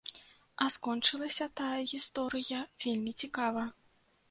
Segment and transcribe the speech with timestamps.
[0.63, 3.71] А скончылася тая гісторыя вельмі цікава.